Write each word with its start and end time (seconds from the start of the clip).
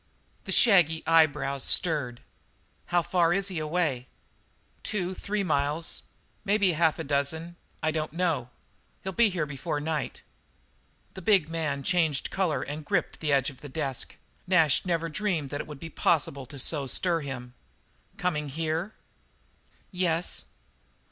The 0.45 0.51
shaggy 0.51 1.03
eyebrows 1.05 1.63
stirred. 1.63 2.21
"How 2.87 3.03
far 3.03 3.33
is 3.33 3.49
he 3.49 3.59
away?" 3.59 4.07
"Two 4.81 5.11
or 5.11 5.13
three 5.13 5.43
miles 5.43 6.01
maybe 6.43 6.71
half 6.71 6.97
a 6.97 7.03
dozen 7.03 7.55
I 7.83 7.91
don't 7.91 8.11
know. 8.13 8.49
He'll 9.03 9.13
be 9.13 9.29
here 9.29 9.45
before 9.45 9.79
night." 9.79 10.23
The 11.13 11.21
big 11.21 11.49
man 11.49 11.83
changed 11.83 12.31
colour 12.31 12.63
and 12.63 12.83
gripped 12.83 13.19
the 13.19 13.31
edge 13.31 13.51
of 13.51 13.61
the 13.61 13.69
desk. 13.69 14.15
Nash 14.47 14.79
had 14.81 14.87
never 14.87 15.07
dreamed 15.07 15.51
that 15.51 15.61
it 15.61 15.67
would 15.67 15.79
be 15.79 15.91
possible 15.91 16.47
to 16.47 16.57
so 16.57 16.87
stir 16.87 17.19
him. 17.19 17.53
"Coming 18.17 18.49
here?" 18.49 18.95
"Yes." 19.91 20.45